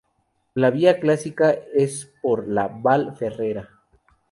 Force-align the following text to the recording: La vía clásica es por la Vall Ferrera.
La 0.55 0.71
vía 0.71 0.99
clásica 0.99 1.51
es 1.75 2.11
por 2.23 2.47
la 2.47 2.67
Vall 2.67 3.15
Ferrera. 3.15 3.69